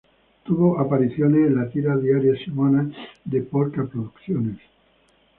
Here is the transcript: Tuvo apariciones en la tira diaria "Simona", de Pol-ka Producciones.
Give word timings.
Tuvo 0.45 0.79
apariciones 0.79 1.45
en 1.45 1.57
la 1.57 1.69
tira 1.69 1.95
diaria 1.95 2.33
"Simona", 2.43 2.89
de 3.23 3.41
Pol-ka 3.43 3.85
Producciones. 3.85 4.57